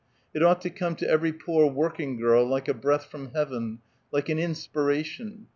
[0.33, 3.81] It ought to come to every poor working girl like a breath from heaven,
[4.11, 5.45] like an inspiration.